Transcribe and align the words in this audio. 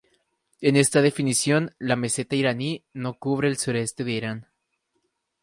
En 0.61 0.77
esta 0.77 1.03
definición, 1.03 1.75
la 1.77 1.95
meseta 1.95 2.35
iraní 2.35 2.83
no 2.91 3.19
cubre 3.19 3.47
el 3.47 3.57
suroeste 3.57 4.03
de 4.03 4.11
Irán. 4.13 4.47